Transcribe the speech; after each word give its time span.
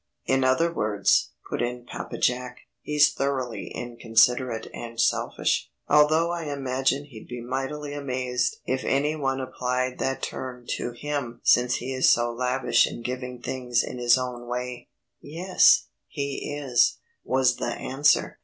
"In 0.25 0.43
other 0.43 0.73
words," 0.73 1.29
put 1.47 1.61
in 1.61 1.85
Papa 1.85 2.17
Jack, 2.17 2.61
"he's 2.81 3.13
thoroughly 3.13 3.67
inconsiderate 3.67 4.67
and 4.73 4.99
selfish, 4.99 5.69
although 5.87 6.31
I 6.31 6.45
imagine 6.45 7.05
he'd 7.05 7.27
be 7.27 7.39
mightily 7.39 7.93
amazed 7.93 8.57
if 8.65 8.83
any 8.83 9.15
one 9.15 9.39
applied 9.39 9.99
that 9.99 10.23
term 10.23 10.65
to 10.69 10.93
him 10.93 11.39
since 11.43 11.75
he 11.75 11.93
is 11.93 12.09
so 12.09 12.33
lavish 12.33 12.87
in 12.87 13.03
giving 13.03 13.43
things 13.43 13.83
in 13.83 13.99
his 13.99 14.17
own 14.17 14.47
way." 14.47 14.87
"Yes, 15.21 15.85
he 16.07 16.51
is," 16.51 16.97
was 17.23 17.57
the 17.57 17.71
answer. 17.75 18.39